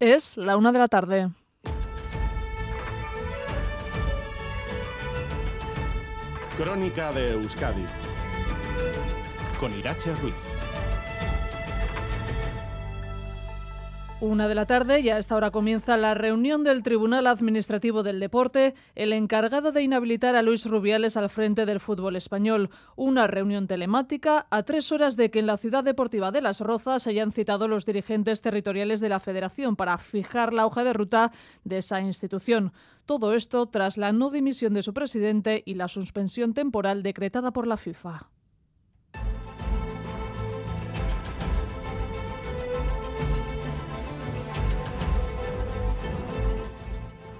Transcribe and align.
Es 0.00 0.38
la 0.38 0.56
una 0.56 0.72
de 0.72 0.78
la 0.78 0.88
tarde. 0.88 1.28
Crónica 6.56 7.12
de 7.12 7.32
Euskadi 7.32 7.84
con 9.60 9.78
Irache 9.78 10.14
Ruiz. 10.14 10.49
Una 14.22 14.48
de 14.48 14.54
la 14.54 14.66
tarde 14.66 15.00
y 15.00 15.08
a 15.08 15.16
esta 15.16 15.34
hora 15.34 15.50
comienza 15.50 15.96
la 15.96 16.12
reunión 16.12 16.62
del 16.62 16.82
Tribunal 16.82 17.26
Administrativo 17.26 18.02
del 18.02 18.20
Deporte, 18.20 18.74
el 18.94 19.14
encargado 19.14 19.72
de 19.72 19.82
inhabilitar 19.82 20.36
a 20.36 20.42
Luis 20.42 20.66
Rubiales 20.66 21.16
al 21.16 21.30
frente 21.30 21.64
del 21.64 21.80
fútbol 21.80 22.16
español. 22.16 22.68
Una 22.96 23.26
reunión 23.26 23.66
telemática 23.66 24.46
a 24.50 24.62
tres 24.64 24.92
horas 24.92 25.16
de 25.16 25.30
que 25.30 25.38
en 25.38 25.46
la 25.46 25.56
ciudad 25.56 25.84
deportiva 25.84 26.32
de 26.32 26.42
Las 26.42 26.60
Rozas 26.60 27.04
se 27.04 27.10
hayan 27.10 27.32
citado 27.32 27.66
los 27.66 27.86
dirigentes 27.86 28.42
territoriales 28.42 29.00
de 29.00 29.08
la 29.08 29.20
Federación 29.20 29.74
para 29.74 29.96
fijar 29.96 30.52
la 30.52 30.66
hoja 30.66 30.84
de 30.84 30.92
ruta 30.92 31.32
de 31.64 31.78
esa 31.78 32.02
institución. 32.02 32.74
Todo 33.06 33.32
esto 33.32 33.68
tras 33.68 33.96
la 33.96 34.12
no 34.12 34.28
dimisión 34.28 34.74
de 34.74 34.82
su 34.82 34.92
presidente 34.92 35.62
y 35.64 35.76
la 35.76 35.88
suspensión 35.88 36.52
temporal 36.52 37.02
decretada 37.02 37.52
por 37.52 37.66
la 37.66 37.78
FIFA. 37.78 38.28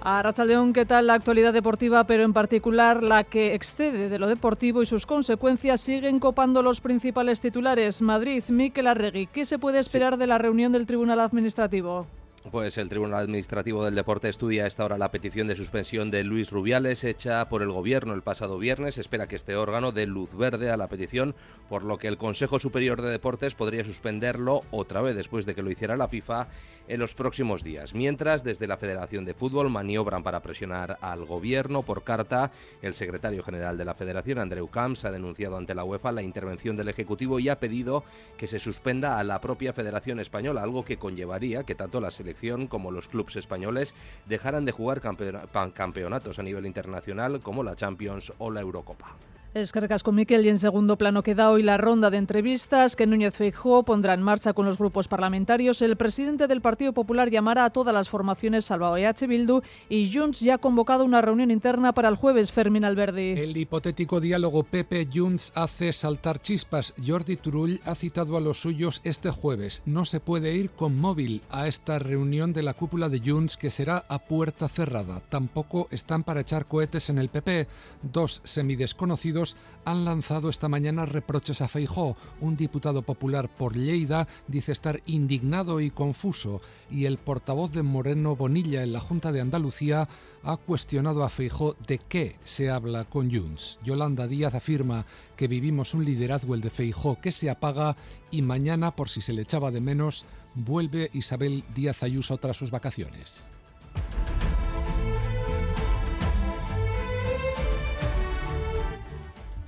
A 0.03 0.23
Rachaldeón, 0.23 0.73
¿qué 0.73 0.83
tal 0.83 1.05
la 1.05 1.13
actualidad 1.13 1.53
deportiva, 1.53 2.05
pero 2.05 2.23
en 2.23 2.33
particular 2.33 3.03
la 3.03 3.23
que 3.23 3.53
excede 3.53 4.09
de 4.09 4.17
lo 4.17 4.25
deportivo 4.25 4.81
y 4.81 4.87
sus 4.87 5.05
consecuencias 5.05 5.79
siguen 5.79 6.19
copando 6.19 6.63
los 6.63 6.81
principales 6.81 7.39
titulares? 7.39 8.01
Madrid, 8.01 8.43
Miquel 8.47 8.87
Arregui, 8.87 9.27
¿qué 9.27 9.45
se 9.45 9.59
puede 9.59 9.77
esperar 9.77 10.17
de 10.17 10.25
la 10.25 10.39
reunión 10.39 10.71
del 10.71 10.87
Tribunal 10.87 11.19
Administrativo? 11.19 12.07
Pues 12.49 12.79
el 12.79 12.89
Tribunal 12.89 13.19
Administrativo 13.19 13.85
del 13.85 13.93
Deporte 13.93 14.27
estudia 14.27 14.63
a 14.63 14.67
esta 14.67 14.83
hora 14.83 14.97
la 14.97 15.11
petición 15.11 15.45
de 15.45 15.55
suspensión 15.55 16.09
de 16.09 16.23
Luis 16.23 16.49
Rubiales 16.49 17.03
hecha 17.03 17.47
por 17.47 17.61
el 17.61 17.71
Gobierno 17.71 18.15
el 18.15 18.23
pasado 18.23 18.57
viernes. 18.57 18.97
Espera 18.97 19.27
que 19.27 19.35
este 19.35 19.55
órgano 19.55 19.91
dé 19.91 20.07
luz 20.07 20.35
verde 20.35 20.71
a 20.71 20.75
la 20.75 20.87
petición, 20.87 21.35
por 21.69 21.83
lo 21.83 21.99
que 21.99 22.07
el 22.07 22.17
Consejo 22.17 22.57
Superior 22.57 22.99
de 22.99 23.11
Deportes 23.11 23.53
podría 23.53 23.83
suspenderlo 23.83 24.63
otra 24.71 25.01
vez 25.01 25.15
después 25.15 25.45
de 25.45 25.53
que 25.53 25.61
lo 25.61 25.69
hiciera 25.69 25.95
la 25.95 26.07
FIFA 26.07 26.47
en 26.87 26.99
los 26.99 27.13
próximos 27.13 27.63
días. 27.63 27.93
Mientras, 27.93 28.43
desde 28.43 28.67
la 28.67 28.75
Federación 28.75 29.23
de 29.23 29.35
Fútbol 29.35 29.69
maniobran 29.69 30.23
para 30.23 30.41
presionar 30.41 30.97
al 30.99 31.25
Gobierno 31.25 31.83
por 31.83 32.03
carta. 32.03 32.51
El 32.81 32.95
secretario 32.95 33.43
general 33.43 33.77
de 33.77 33.85
la 33.85 33.93
Federación, 33.93 34.39
Andreu 34.39 34.67
Camps, 34.67 35.05
ha 35.05 35.11
denunciado 35.11 35.57
ante 35.57 35.75
la 35.75 35.83
UEFA 35.83 36.11
la 36.11 36.23
intervención 36.23 36.75
del 36.75 36.89
Ejecutivo 36.89 37.39
y 37.39 37.49
ha 37.49 37.59
pedido 37.59 38.03
que 38.35 38.47
se 38.47 38.59
suspenda 38.59 39.19
a 39.19 39.23
la 39.23 39.39
propia 39.39 39.73
Federación 39.73 40.19
Española, 40.19 40.63
algo 40.63 40.83
que 40.83 40.97
conllevaría 40.97 41.63
que 41.63 41.75
tanto 41.75 42.01
la 42.01 42.09
selección 42.09 42.30
como 42.67 42.91
los 42.91 43.07
clubes 43.07 43.35
españoles 43.35 43.93
dejaran 44.25 44.65
de 44.65 44.71
jugar 44.71 45.01
campeonatos 45.01 46.39
a 46.39 46.43
nivel 46.43 46.65
internacional 46.65 47.41
como 47.41 47.63
la 47.63 47.75
Champions 47.75 48.33
o 48.37 48.49
la 48.51 48.61
Eurocopa. 48.61 49.15
Es 49.53 49.73
con 50.03 50.15
Miquel 50.15 50.45
y 50.45 50.49
en 50.49 50.57
segundo 50.57 50.97
plano 50.97 51.23
queda 51.23 51.51
hoy 51.51 51.61
la 51.61 51.75
ronda 51.75 52.09
de 52.09 52.15
entrevistas 52.15 52.95
que 52.95 53.05
Núñez 53.05 53.35
Feijóo 53.35 53.83
pondrá 53.83 54.13
en 54.13 54.21
marcha 54.21 54.53
con 54.53 54.65
los 54.65 54.77
grupos 54.77 55.09
parlamentarios. 55.09 55.81
El 55.81 55.97
presidente 55.97 56.47
del 56.47 56.61
Partido 56.61 56.93
Popular 56.93 57.29
llamará 57.29 57.65
a 57.65 57.69
todas 57.69 57.93
las 57.93 58.07
formaciones 58.07 58.63
salvo 58.63 58.95
EH 58.95 59.27
Bildu 59.27 59.61
y 59.89 60.09
Junts 60.09 60.39
ya 60.39 60.53
ha 60.53 60.57
convocado 60.57 61.03
una 61.03 61.19
reunión 61.19 61.51
interna 61.51 61.91
para 61.91 62.07
el 62.07 62.15
jueves, 62.15 62.49
Fermín 62.49 62.85
Alberdi. 62.85 63.31
El 63.31 63.57
hipotético 63.57 64.21
diálogo 64.21 64.63
Pepe-Junts 64.63 65.51
hace 65.53 65.91
saltar 65.91 66.41
chispas. 66.41 66.93
Jordi 67.05 67.35
Turull 67.35 67.81
ha 67.83 67.95
citado 67.95 68.37
a 68.37 68.41
los 68.41 68.61
suyos 68.61 69.01
este 69.03 69.31
jueves. 69.31 69.81
No 69.85 70.05
se 70.05 70.21
puede 70.21 70.55
ir 70.55 70.69
con 70.69 70.97
móvil 70.97 71.41
a 71.49 71.67
esta 71.67 71.99
reunión 71.99 72.53
de 72.53 72.63
la 72.63 72.73
cúpula 72.73 73.09
de 73.09 73.19
Junts 73.19 73.57
que 73.57 73.69
será 73.69 74.05
a 74.07 74.19
puerta 74.19 74.69
cerrada. 74.69 75.19
Tampoco 75.27 75.87
están 75.91 76.23
para 76.23 76.39
echar 76.39 76.67
cohetes 76.67 77.09
en 77.09 77.17
el 77.17 77.27
PP. 77.27 77.67
Dos 78.01 78.39
semidesconocidos 78.45 79.40
han 79.85 80.05
lanzado 80.05 80.49
esta 80.49 80.69
mañana 80.69 81.05
reproches 81.05 81.61
a 81.61 81.67
Feijó. 81.67 82.15
Un 82.39 82.55
diputado 82.55 83.01
popular 83.01 83.49
por 83.49 83.75
Lleida 83.75 84.27
dice 84.47 84.71
estar 84.71 85.01
indignado 85.05 85.79
y 85.81 85.89
confuso 85.89 86.61
y 86.89 87.05
el 87.05 87.17
portavoz 87.17 87.71
de 87.71 87.83
Moreno 87.83 88.35
Bonilla 88.35 88.83
en 88.83 88.93
la 88.93 88.99
Junta 88.99 89.31
de 89.31 89.41
Andalucía 89.41 90.07
ha 90.43 90.57
cuestionado 90.57 91.23
a 91.23 91.29
Feijó 91.29 91.75
de 91.87 91.97
qué 91.97 92.37
se 92.43 92.69
habla 92.69 93.05
con 93.05 93.31
Junts. 93.31 93.79
Yolanda 93.83 94.27
Díaz 94.27 94.53
afirma 94.53 95.05
que 95.35 95.47
vivimos 95.47 95.93
un 95.93 96.05
liderazgo 96.05 96.55
el 96.55 96.61
de 96.61 96.69
Feijó 96.69 97.19
que 97.19 97.31
se 97.31 97.49
apaga 97.49 97.95
y 98.29 98.41
mañana, 98.41 98.95
por 98.95 99.09
si 99.09 99.21
se 99.21 99.33
le 99.33 99.41
echaba 99.41 99.71
de 99.71 99.81
menos, 99.81 100.25
vuelve 100.55 101.09
Isabel 101.13 101.63
Díaz 101.75 102.03
Ayuso 102.03 102.37
tras 102.37 102.57
sus 102.57 102.71
vacaciones. 102.71 103.43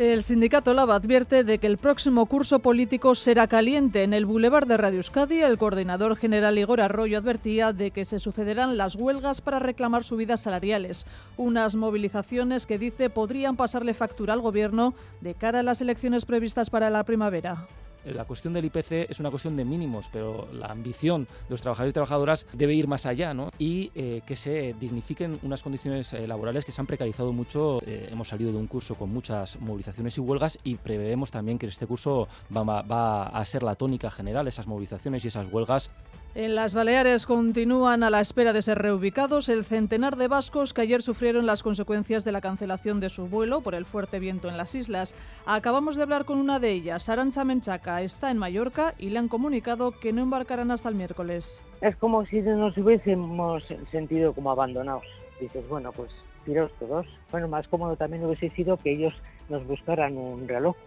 El 0.04 0.22
sindicato 0.22 0.74
Lava 0.74 0.96
advierte 0.96 1.46
de 1.46 1.60
que 1.60 1.68
el 1.68 1.78
próximo 1.78 2.26
curso 2.26 2.60
político 2.60 3.16
será 3.16 3.48
caliente. 3.48 4.04
En 4.04 4.14
el 4.14 4.26
Boulevard 4.26 4.68
de 4.68 4.76
Radio 4.76 4.98
Euskadi, 4.98 5.40
el 5.40 5.58
coordinador 5.58 6.18
general 6.18 6.58
Igor 6.58 6.82
Arroyo 6.82 7.18
advertía 7.18 7.72
de 7.72 7.92
que 7.92 8.04
se 8.04 8.20
sucederán 8.20 8.76
las 8.76 8.98
huelgas 8.98 9.40
para 9.40 9.60
reclamar 9.60 10.04
subidas 10.04 10.42
salariales. 10.42 11.06
Unas 11.38 11.78
movilizaciones 11.78 12.66
que 12.66 12.78
dice 12.78 13.10
podrían 13.10 13.56
pasarle 13.56 13.94
factura 13.94 14.34
al 14.34 14.42
gobierno 14.42 14.94
de 15.22 15.36
cara 15.36 15.62
a 15.62 15.64
las 15.64 15.80
elecciones 15.80 16.26
previstas 16.26 16.70
para 16.70 16.90
la 16.90 17.06
primavera 17.06 17.66
la 18.06 18.26
cuestión 18.26 18.54
del 18.54 18.66
IPC 18.66 19.10
es 19.10 19.20
una 19.20 19.30
cuestión 19.30 19.56
de 19.56 19.66
mínimos, 19.66 20.10
pero 20.12 20.48
la 20.52 20.68
ambición 20.68 21.26
de 21.26 21.50
los 21.50 21.62
trabajadores 21.62 21.92
y 21.92 21.94
trabajadoras 21.94 22.46
debe 22.54 22.74
ir 22.74 22.88
más 22.88 23.06
allá 23.06 23.34
¿no? 23.34 23.50
y 23.58 23.92
eh, 23.96 24.22
que 24.26 24.36
se 24.36 24.76
dignifiquen 24.80 25.40
unas 25.44 25.64
condiciones 25.64 26.14
eh, 26.14 26.28
laborales 26.28 26.66
que 26.66 26.72
se 26.72 26.82
han 26.82 26.88
precarizado 26.88 27.32
mucho. 27.32 27.80
Eh, 27.86 28.10
hemos 28.12 28.28
salido 28.28 28.52
de 28.52 28.58
un 28.58 28.68
curso 28.68 28.96
con 28.96 29.10
muchas 29.10 29.60
movilizaciones 29.60 30.18
y 30.18 30.22
huelgas 30.22 30.60
y 30.64 30.76
prevemos 30.76 31.32
también 31.32 31.58
que 31.58 31.66
este 31.66 31.88
curso 31.88 32.28
va 32.56 33.24
a 33.24 33.46
ser 33.46 33.64
la 33.64 33.76
tónica 33.76 34.12
general, 34.12 34.48
esas 34.48 34.68
movilizaciones 34.68 35.24
y 35.26 35.30
esas 35.30 35.52
huelgas. 35.52 35.90
En 36.36 36.56
las 36.56 36.74
Baleares 36.74 37.28
continúan 37.28 38.02
a 38.02 38.10
la 38.10 38.20
espera 38.20 38.54
de 38.54 38.64
ser 38.64 38.80
reubicados 38.80 39.50
el 39.50 39.64
centenar 39.64 40.16
de 40.16 40.28
vascos 40.28 40.74
que 40.74 40.82
ayer 40.82 41.04
sufrieron 41.04 41.46
las 41.46 41.62
consecuencias 41.62 42.26
de 42.26 42.32
la 42.32 42.42
cancelación 42.42 43.00
de 43.00 43.10
su 43.10 43.28
vuelo 43.28 43.62
por 43.62 43.76
el 43.76 43.86
fuerte 43.86 44.18
viento 44.18 44.50
en 44.50 44.58
las 44.58 44.74
islas. 44.74 45.16
Acabamos 45.46 45.96
de 45.96 46.02
hablar 46.02 46.26
con 46.26 46.40
una 46.40 46.60
de 46.60 46.72
ellas, 46.72 47.08
Aranza 47.08 47.46
Menchaca, 47.46 48.02
está 48.02 48.32
en 48.32 48.40
Mallorca 48.40 48.96
y 48.98 49.12
le 49.12 49.20
han 49.20 49.28
comunicado 49.28 49.92
que 49.92 50.12
no 50.12 50.24
embarcarán 50.24 50.72
hasta 50.72 50.90
el 50.90 50.96
miércoles. 50.96 51.62
Es 51.82 51.96
como 51.98 52.26
si 52.26 52.42
nos 52.42 52.76
hubiésemos 52.80 53.64
sentido 53.92 54.34
como 54.34 54.50
abandonados. 54.50 55.06
Dices, 55.40 55.70
bueno, 55.70 55.92
pues 55.92 56.10
tiraos 56.46 56.72
todos. 56.80 57.06
Bueno, 57.32 57.48
más 57.48 57.68
cómodo 57.68 57.96
también 57.96 58.26
hubiese 58.26 58.50
sido 58.56 58.78
que 58.78 58.94
ellos 58.94 59.14
nos 59.50 59.68
buscaran 59.68 60.18
un 60.18 60.48
reloj, 60.48 60.78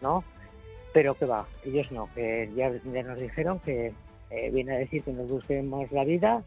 ¿no? 0.00 0.22
Pero 0.94 1.14
que 1.14 1.24
va, 1.24 1.44
ellos 1.64 1.90
no, 1.90 2.08
que 2.14 2.48
ya 2.54 2.70
nos 3.02 3.18
dijeron 3.18 3.58
que 3.64 3.92
eh, 4.32 4.50
viene 4.50 4.72
a 4.72 4.78
decir 4.78 5.02
que 5.02 5.12
nos 5.12 5.28
busquemos 5.28 5.92
la 5.92 6.04
vida 6.04 6.42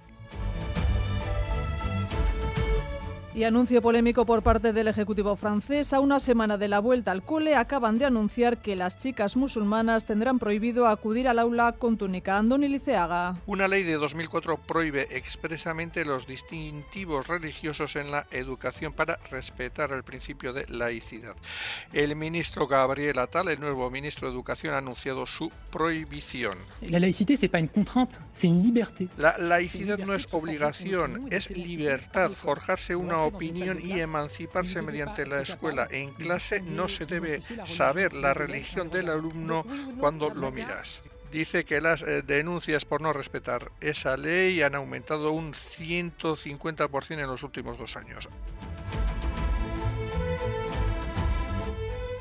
Y 3.35 3.43
anuncio 3.43 3.81
polémico 3.81 4.25
por 4.25 4.43
parte 4.43 4.71
del 4.71 4.87
Ejecutivo 4.87 5.35
francés. 5.35 5.91
A 5.91 5.99
una 5.99 6.21
semana 6.21 6.57
de 6.57 6.69
la 6.69 6.79
vuelta 6.79 7.11
al 7.11 7.21
cole 7.21 7.53
acaban 7.55 7.97
de 7.97 8.05
anunciar 8.05 8.61
que 8.61 8.77
las 8.77 8.95
chicas 8.95 9.35
musulmanas 9.35 10.05
tendrán 10.05 10.39
prohibido 10.39 10.87
acudir 10.87 11.27
al 11.27 11.39
aula 11.39 11.73
con 11.73 11.97
túnica. 11.97 12.37
Andoni 12.37 12.69
Liceaga. 12.69 13.35
Una 13.45 13.67
ley 13.67 13.83
de 13.83 13.95
2004 13.95 14.57
prohíbe 14.65 15.17
expresamente 15.17 16.05
los 16.05 16.27
distintivos 16.27 17.27
religiosos 17.27 17.97
en 17.97 18.09
la 18.09 18.25
educación 18.31 18.93
para 18.93 19.19
respetar 19.29 19.91
el 19.91 20.03
principio 20.03 20.53
de 20.53 20.65
laicidad. 20.69 21.35
El 21.91 22.15
ministro 22.15 22.67
Gabriel 22.67 23.19
Attal, 23.19 23.49
el 23.49 23.59
nuevo 23.59 23.91
ministro 23.91 24.29
de 24.29 24.33
Educación, 24.33 24.75
ha 24.75 24.77
anunciado 24.77 25.25
su 25.25 25.51
prohibición. 25.71 26.57
La 26.89 27.01
c'est 27.11 27.51
pas 27.51 27.59
une 27.59 27.67
contrainte, 27.67 28.17
c'est 28.33 28.47
une 28.47 28.63
liberté. 28.63 29.09
La 29.17 29.37
laicidad 29.37 29.97
no 29.97 30.13
es 30.13 30.25
obligación, 30.31 31.27
es 31.31 31.49
libertad. 31.49 32.31
Forjarse 32.31 32.95
una 32.95 33.24
opinión 33.25 33.79
y 33.81 33.99
emanciparse 33.99 34.81
mediante 34.81 35.25
la 35.25 35.41
escuela. 35.41 35.87
En 35.91 36.11
clase 36.13 36.61
no 36.61 36.87
se 36.87 37.05
debe 37.05 37.41
saber 37.65 38.13
la 38.13 38.33
religión 38.33 38.89
del 38.89 39.09
alumno 39.09 39.65
cuando 39.99 40.29
lo 40.29 40.51
miras. 40.51 41.01
Dice 41.31 41.65
que 41.65 41.81
las 41.81 42.01
eh, 42.01 42.21
denuncias 42.21 42.85
por 42.85 43.01
no 43.01 43.11
respetar 43.11 43.71
esa 43.81 44.15
ley 44.15 44.61
han 44.61 44.75
aumentado 44.75 45.31
un 45.31 45.53
150% 45.53 47.11
en 47.11 47.27
los 47.27 47.43
últimos 47.43 47.77
dos 47.77 47.97
años. 47.97 48.29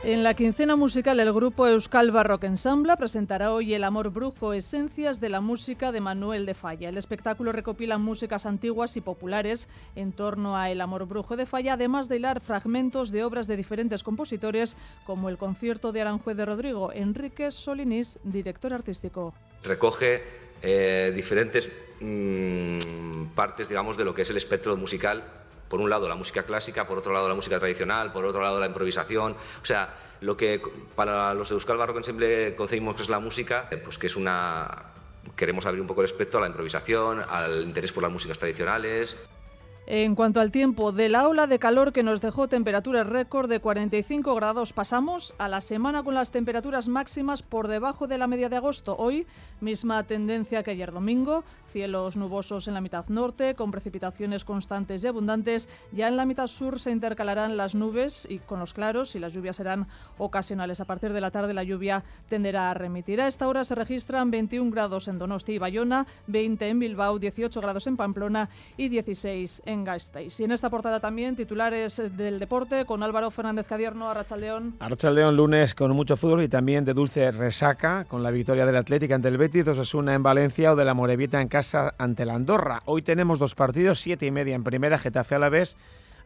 En 0.04 0.22
la 0.22 0.34
quincena 0.34 0.76
musical, 0.76 1.18
el 1.18 1.32
grupo 1.32 1.66
Euskal 1.66 2.10
Barrock 2.10 2.44
Ensemble 2.44 2.94
presentará 2.98 3.54
hoy 3.54 3.72
El 3.72 3.84
Amor 3.84 4.10
Brujo, 4.10 4.52
esencias 4.52 5.18
de 5.18 5.30
la 5.30 5.40
música 5.40 5.92
de 5.92 6.02
Manuel 6.02 6.44
de 6.44 6.52
Falla. 6.52 6.90
El 6.90 6.98
espectáculo 6.98 7.52
recopila 7.52 7.96
músicas 7.96 8.44
antiguas 8.44 8.98
y 8.98 9.00
populares 9.00 9.66
en 9.96 10.12
torno 10.12 10.58
a 10.58 10.70
El 10.70 10.82
Amor 10.82 11.06
Brujo 11.06 11.36
de 11.36 11.46
Falla, 11.46 11.72
además 11.72 12.10
de 12.10 12.16
hilar 12.16 12.42
fragmentos 12.42 13.12
de 13.12 13.24
obras 13.24 13.46
de 13.46 13.56
diferentes 13.56 14.02
compositores, 14.02 14.76
como 15.06 15.30
el 15.30 15.38
concierto 15.38 15.90
de 15.90 16.02
Aranjuez 16.02 16.36
de 16.36 16.44
Rodrigo. 16.44 16.92
Enrique 16.92 17.50
Solinís, 17.50 18.18
director 18.24 18.74
artístico. 18.74 19.32
Recoge 19.62 20.22
eh, 20.60 21.12
diferentes 21.16 21.72
mm, 22.02 23.28
partes, 23.34 23.70
digamos, 23.70 23.96
de 23.96 24.04
lo 24.04 24.12
que 24.12 24.20
es 24.20 24.28
el 24.28 24.36
espectro 24.36 24.76
musical 24.76 25.43
por 25.74 25.80
un 25.80 25.90
lado 25.90 26.08
la 26.08 26.14
música 26.14 26.44
clásica, 26.44 26.86
por 26.86 26.98
otro 26.98 27.12
lado 27.12 27.28
la 27.28 27.34
música 27.34 27.58
tradicional, 27.58 28.12
por 28.12 28.24
otro 28.24 28.40
lado 28.40 28.60
la 28.60 28.66
improvisación. 28.66 29.32
O 29.32 29.66
sea, 29.66 29.92
lo 30.20 30.36
que 30.36 30.62
para 30.94 31.34
los 31.34 31.48
de 31.48 31.56
Euskal 31.56 31.76
Barroco 31.76 31.98
Ensemble 31.98 32.54
concebimos 32.54 32.94
que 32.94 33.02
es 33.02 33.08
la 33.08 33.18
música, 33.18 33.66
eh, 33.72 33.78
pues 33.78 33.98
que 33.98 34.06
es 34.06 34.14
una... 34.14 34.70
Queremos 35.34 35.66
abrir 35.66 35.80
un 35.80 35.88
poco 35.88 36.02
el 36.02 36.04
espectro 36.04 36.38
a 36.38 36.42
la 36.42 36.46
improvisación, 36.46 37.24
al 37.28 37.64
interés 37.64 37.90
por 37.90 38.04
las 38.04 38.12
músicas 38.12 38.38
tradicionales. 38.38 39.18
En 39.86 40.14
cuanto 40.14 40.40
al 40.40 40.50
tiempo, 40.50 40.92
de 40.92 41.10
la 41.10 41.28
ola 41.28 41.46
de 41.46 41.58
calor 41.58 41.92
que 41.92 42.02
nos 42.02 42.22
dejó 42.22 42.48
temperaturas 42.48 43.06
récord 43.06 43.50
de 43.50 43.60
45 43.60 44.34
grados, 44.34 44.72
pasamos 44.72 45.34
a 45.36 45.46
la 45.46 45.60
semana 45.60 46.02
con 46.02 46.14
las 46.14 46.30
temperaturas 46.30 46.88
máximas 46.88 47.42
por 47.42 47.68
debajo 47.68 48.06
de 48.06 48.16
la 48.16 48.26
media 48.26 48.48
de 48.48 48.56
agosto. 48.56 48.96
Hoy, 48.96 49.26
misma 49.60 50.02
tendencia 50.04 50.62
que 50.62 50.70
ayer 50.70 50.90
domingo, 50.90 51.44
cielos 51.70 52.16
nubosos 52.16 52.66
en 52.66 52.72
la 52.72 52.80
mitad 52.80 53.06
norte, 53.08 53.54
con 53.56 53.70
precipitaciones 53.70 54.46
constantes 54.46 55.04
y 55.04 55.06
abundantes. 55.06 55.68
Ya 55.92 56.08
en 56.08 56.16
la 56.16 56.24
mitad 56.24 56.46
sur 56.46 56.80
se 56.80 56.90
intercalarán 56.90 57.58
las 57.58 57.74
nubes 57.74 58.26
y 58.30 58.38
con 58.38 58.60
los 58.60 58.72
claros 58.72 59.14
y 59.16 59.18
las 59.18 59.34
lluvias 59.34 59.56
serán 59.56 59.86
ocasionales. 60.16 60.80
A 60.80 60.86
partir 60.86 61.12
de 61.12 61.20
la 61.20 61.30
tarde 61.30 61.52
la 61.52 61.62
lluvia 61.62 62.04
tenderá 62.30 62.70
a 62.70 62.74
remitir. 62.74 63.20
A 63.20 63.26
esta 63.26 63.48
hora 63.48 63.64
se 63.64 63.74
registran 63.74 64.30
21 64.30 64.70
grados 64.70 65.08
en 65.08 65.18
Donosti 65.18 65.52
y 65.52 65.58
Bayona, 65.58 66.06
20 66.28 66.68
en 66.68 66.78
Bilbao, 66.78 67.18
18 67.18 67.60
grados 67.60 67.86
en 67.86 67.98
Pamplona 67.98 68.48
y 68.78 68.88
16 68.88 69.62
en 69.66 69.73
Y 69.74 70.44
en 70.44 70.52
esta 70.52 70.70
portada 70.70 71.00
también 71.00 71.34
titulares 71.34 72.00
del 72.16 72.38
deporte 72.38 72.84
con 72.84 73.02
Álvaro 73.02 73.30
Fernández 73.30 73.66
Cadierno, 73.66 74.08
Arrachaldeón. 74.08 74.76
Arrachaldeón 74.78 75.36
lunes 75.36 75.74
con 75.74 75.90
mucho 75.92 76.16
fútbol 76.16 76.42
y 76.42 76.48
también 76.48 76.84
de 76.84 76.94
dulce 76.94 77.32
resaca 77.32 78.04
con 78.04 78.22
la 78.22 78.30
victoria 78.30 78.66
del 78.66 78.76
Atlético 78.76 79.14
ante 79.14 79.28
el 79.28 79.36
Betis, 79.36 79.64
dos 79.64 79.94
una 79.94 80.14
en 80.14 80.22
Valencia 80.22 80.72
o 80.72 80.76
de 80.76 80.84
la 80.84 80.94
Morevieta 80.94 81.40
en 81.40 81.48
casa 81.48 81.94
ante 81.98 82.24
la 82.24 82.34
Andorra. 82.34 82.82
Hoy 82.84 83.02
tenemos 83.02 83.38
dos 83.38 83.54
partidos, 83.54 84.00
siete 84.00 84.26
y 84.26 84.30
media 84.30 84.54
en 84.54 84.62
primera, 84.62 84.98
Getafe 84.98 85.34
a 85.34 85.38
la 85.40 85.48
vez. 85.48 85.76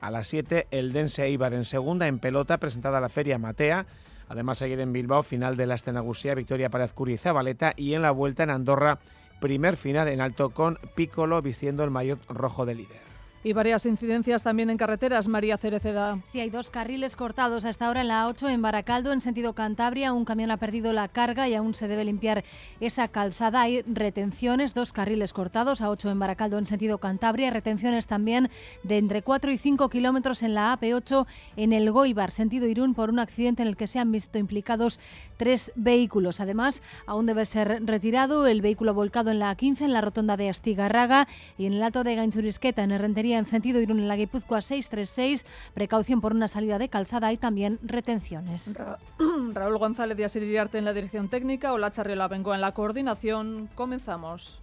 A 0.01 0.11
las 0.11 0.29
7 0.29 0.69
el 0.71 0.93
Dense 0.93 1.29
Ibar 1.29 1.55
en 1.55 1.65
segunda, 1.65 2.07
en 2.07 2.21
pelota, 2.21 2.59
presentada 2.59 3.01
la 3.01 3.09
Feria 3.09 3.39
Matea. 3.39 3.87
Además, 4.29 4.59
seguir 4.59 4.79
en 4.81 4.93
Bilbao, 4.93 5.23
final 5.23 5.57
de 5.57 5.67
la 5.67 5.75
Estenagusía, 5.75 6.35
victoria 6.35 6.69
para 6.69 6.85
Azcuri 6.85 7.15
y 7.15 7.19
Zabaleta. 7.19 7.73
Y 7.77 7.95
en 7.95 8.03
la 8.03 8.11
vuelta 8.11 8.45
en 8.45 8.51
Andorra, 8.51 9.01
primer 9.41 9.77
final 9.77 10.07
en 10.07 10.21
alto 10.21 10.51
con 10.51 10.79
Piccolo 10.95 11.43
vistiendo 11.43 11.83
el 11.83 11.91
maillot 11.91 12.25
rojo 12.29 12.65
de 12.65 12.75
líder. 12.77 13.08
Y 13.45 13.53
varias 13.53 13.87
incidencias 13.87 14.43
también 14.43 14.69
en 14.69 14.77
carreteras, 14.77 15.29
María 15.29 15.57
Cereceda. 15.59 16.19
Sí, 16.25 16.41
hay 16.41 16.51
dos 16.51 16.71
carriles 16.71 17.15
cortados 17.15 17.65
hasta 17.65 17.87
ahora 17.87 18.01
en 18.01 18.09
la 18.09 18.27
8 18.27 18.49
en 18.49 18.63
Baracaldo, 18.63 19.13
en 19.13 19.21
sentido 19.21 19.55
Cantabria. 19.55 20.13
Un 20.13 20.25
camión 20.25 20.51
ha 20.51 20.57
perdido 20.57 20.93
la 20.93 21.07
carga 21.07 21.49
y 21.49 21.55
aún 21.55 21.73
se 21.73 21.87
debe 21.87 22.05
limpiar 22.05 22.43
esa 22.81 23.07
calzada. 23.07 23.63
Hay 23.63 23.83
retenciones, 23.83 24.75
dos 24.75 24.93
carriles 24.93 25.33
cortados 25.33 25.83
a 25.83 25.91
8 25.91 26.11
en 26.11 26.19
Baracaldo, 26.19 26.59
en 26.59 26.67
sentido 26.67 26.99
Cantabria. 26.99 27.51
Retenciones 27.51 28.09
también 28.09 28.51
de 28.83 28.99
entre 28.99 29.23
4 29.23 29.53
y 29.53 29.59
5 29.59 29.89
kilómetros 29.89 30.43
en 30.43 30.55
la 30.55 30.77
AP8 30.77 31.27
en 31.57 31.73
el 31.73 31.93
Goibar, 31.93 32.33
sentido 32.33 32.67
Irún, 32.67 32.95
por 32.95 33.09
un 33.09 33.21
accidente 33.21 33.63
en 33.63 33.69
el 33.69 33.77
que 33.77 33.87
se 33.87 34.01
han 34.01 34.11
visto 34.11 34.39
implicados 34.39 34.99
tres 35.37 35.73
vehículos. 35.77 36.41
Además, 36.41 36.83
aún 37.07 37.27
debe 37.27 37.47
ser 37.47 37.87
retirado 37.87 38.49
el 38.49 38.63
vehículo 38.63 38.95
volcado 38.95 39.31
en 39.31 39.39
la 39.39 39.57
A15 39.57 39.83
en 39.83 39.93
la 39.93 40.01
rotonda 40.01 40.37
de 40.37 40.49
Astigarraga 40.49 41.29
y 41.57 41.67
en 41.67 41.75
el 41.75 41.83
alto 41.85 42.03
de 42.03 42.17
Ganchurisqueta, 42.17 42.83
en 42.83 42.99
Rentería 42.99 43.28
en 43.37 43.45
sentido 43.45 43.81
Irún 43.81 44.01
en 44.01 44.09
la 44.09 44.17
Guipúzcoa 44.17 44.63
636. 44.63 45.45
Precaución 45.75 46.21
por 46.21 46.33
una 46.33 46.49
salida 46.49 46.79
de 46.79 46.89
calzada 46.89 47.33
y 47.33 47.37
también 47.37 47.79
retenciones. 47.83 48.79
Raúl 49.53 49.79
González 49.79 50.17
de 50.17 50.25
Asiririarte 50.25 50.79
en 50.79 50.85
la 50.85 50.93
dirección 50.93 51.29
técnica, 51.29 51.73
Ola 51.73 51.91
Charriola 51.91 52.29
Bengoa 52.29 52.55
en 52.55 52.61
la 52.61 52.73
coordinación. 52.73 53.69
Comenzamos. 53.75 54.63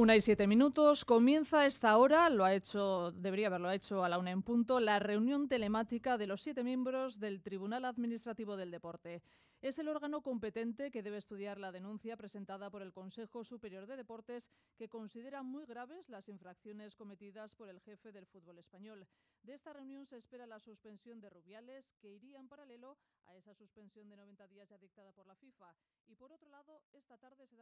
Una 0.00 0.16
y 0.16 0.22
siete 0.22 0.46
minutos. 0.46 1.04
Comienza 1.04 1.66
esta 1.66 1.96
hora, 1.98 2.30
lo 2.30 2.46
ha 2.46 2.54
hecho, 2.54 3.12
debería 3.12 3.48
haberlo 3.48 3.70
hecho 3.70 4.02
a 4.02 4.08
la 4.08 4.18
una 4.18 4.30
en 4.30 4.40
punto, 4.40 4.80
la 4.80 4.98
reunión 4.98 5.46
telemática 5.46 6.16
de 6.16 6.26
los 6.26 6.40
siete 6.40 6.64
miembros 6.64 7.20
del 7.20 7.42
Tribunal 7.42 7.84
Administrativo 7.84 8.56
del 8.56 8.70
Deporte. 8.70 9.20
Es 9.60 9.78
el 9.78 9.88
órgano 9.88 10.22
competente 10.22 10.90
que 10.90 11.02
debe 11.02 11.18
estudiar 11.18 11.58
la 11.58 11.70
denuncia 11.70 12.16
presentada 12.16 12.70
por 12.70 12.80
el 12.80 12.94
Consejo 12.94 13.44
Superior 13.44 13.86
de 13.86 13.96
Deportes, 13.96 14.50
que 14.78 14.88
considera 14.88 15.42
muy 15.42 15.66
graves 15.66 16.08
las 16.08 16.30
infracciones 16.30 16.96
cometidas 16.96 17.52
por 17.52 17.68
el 17.68 17.78
jefe 17.80 18.10
del 18.10 18.26
fútbol 18.26 18.56
español. 18.56 19.06
De 19.42 19.52
esta 19.52 19.74
reunión 19.74 20.06
se 20.06 20.16
espera 20.16 20.46
la 20.46 20.60
suspensión 20.60 21.20
de 21.20 21.28
Rubiales, 21.28 21.92
que 22.00 22.08
iría 22.08 22.38
en 22.38 22.48
paralelo 22.48 22.96
a 23.26 23.36
esa 23.36 23.52
suspensión 23.54 24.08
de 24.08 24.16
90 24.16 24.48
días 24.48 24.66
ya 24.70 24.78
dictada 24.78 25.12
por 25.12 25.26
la 25.26 25.36
FIFA. 25.36 25.74
Y 26.06 26.16
por 26.16 26.32
otro 26.32 26.48
lado, 26.48 26.82
esta 26.92 27.18
tarde 27.18 27.46
se 27.46 27.56
dan 27.56 27.58